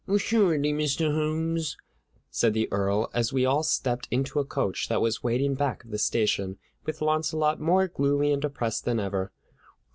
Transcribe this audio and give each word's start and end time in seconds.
"Assuredly, 0.07 0.73
Mr. 0.73 1.13
Holmes," 1.13 1.77
said 2.31 2.55
the 2.55 2.67
Earl, 2.71 3.11
as 3.13 3.31
we 3.31 3.45
all 3.45 3.61
stepped 3.61 4.07
into 4.09 4.39
a 4.39 4.43
coach 4.45 4.89
that 4.89 4.99
was 4.99 5.21
waiting 5.21 5.53
back 5.53 5.83
of 5.83 5.91
the 5.91 5.99
station, 5.99 6.57
with 6.85 7.03
Launcelot 7.03 7.59
more 7.61 7.87
gloomy 7.87 8.31
and 8.33 8.41
depressed 8.41 8.83
than 8.83 8.99
ever. 8.99 9.31